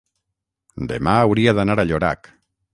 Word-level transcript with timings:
demà 0.93 1.15
hauria 1.27 1.55
d'anar 1.61 1.79
a 1.85 1.89
Llorac. 1.93 2.35